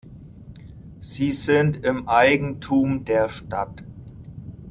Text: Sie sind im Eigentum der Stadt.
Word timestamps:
Sie 0.99 1.31
sind 1.31 1.85
im 1.85 2.09
Eigentum 2.09 3.05
der 3.05 3.29
Stadt. 3.29 3.83